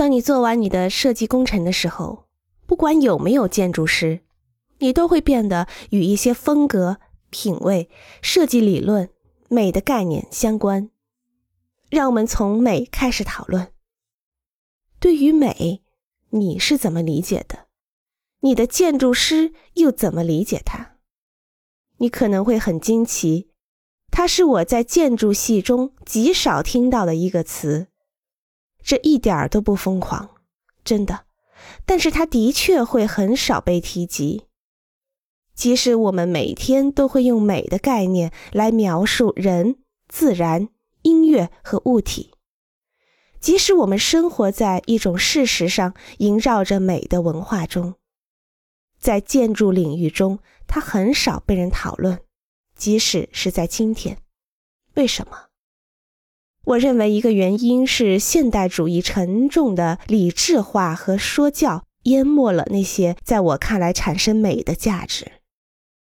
[0.00, 2.24] 当你做完你的设计工程的时候，
[2.66, 4.20] 不管有没有建筑师，
[4.78, 6.96] 你都会变得与一些风格、
[7.28, 7.90] 品味、
[8.22, 9.10] 设计理论、
[9.50, 10.88] 美的概念相关。
[11.90, 13.74] 让我们从美开始讨论。
[14.98, 15.82] 对于美，
[16.30, 17.66] 你是怎么理解的？
[18.40, 20.92] 你的建筑师又怎么理解它？
[21.98, 23.50] 你可能会很惊奇，
[24.10, 27.88] 它是我在建筑系中极少听到的一个词。
[28.82, 30.30] 这一点儿都不疯狂，
[30.84, 31.26] 真的。
[31.84, 34.44] 但是它的确会很少被提及。
[35.54, 39.76] 即使我们每天都会用美的概念来描述人、
[40.08, 40.70] 自然、
[41.02, 42.32] 音乐和物体，
[43.40, 47.96] 即使我们生活在一种事实上萦绕着美的文化中。
[48.98, 52.20] 在建筑领域中，它很少被人讨论，
[52.74, 54.16] 即使是在今天。
[54.94, 55.49] 为什么？
[56.66, 65.39] 我认为一个原因是现代主义沉重的理智化和说教淹没了那些在我看来产生美的价值。